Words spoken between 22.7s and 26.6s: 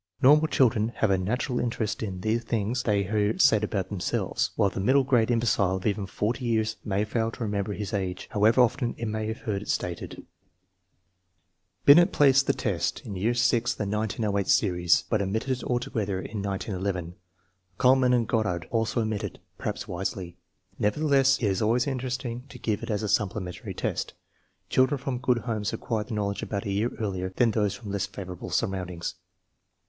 as a supplementary test. Children from good homes acquire the knowledge